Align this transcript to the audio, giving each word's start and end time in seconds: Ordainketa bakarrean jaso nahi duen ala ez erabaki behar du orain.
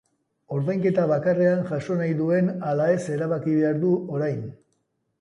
Ordainketa 0.55 1.05
bakarrean 1.11 1.61
jaso 1.73 1.99
nahi 2.01 2.17
duen 2.23 2.51
ala 2.73 2.91
ez 2.97 2.99
erabaki 3.19 3.57
behar 3.63 3.83
du 3.89 3.97
orain. 4.19 4.47